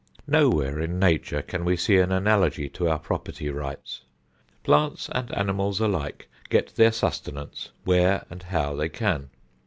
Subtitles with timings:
[0.25, 4.01] Nowhere in Nature can we see an analogy to our property rights.
[4.63, 9.29] Plants and animals alike get their sustenance where and how they can.